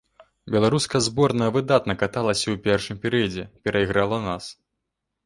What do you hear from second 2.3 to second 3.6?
ў першым перыядзе,